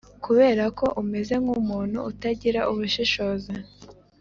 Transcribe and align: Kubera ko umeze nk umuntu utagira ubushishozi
Kubera 0.25 0.63
ko 0.77 0.85
umeze 1.01 1.33
nk 1.43 1.49
umuntu 1.59 1.97
utagira 2.11 2.61
ubushishozi 2.71 3.53